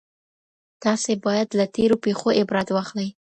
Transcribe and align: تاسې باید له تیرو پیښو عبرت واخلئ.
تاسې 0.83 1.11
باید 1.25 1.49
له 1.59 1.65
تیرو 1.75 1.95
پیښو 2.05 2.29
عبرت 2.39 2.67
واخلئ. 2.71 3.09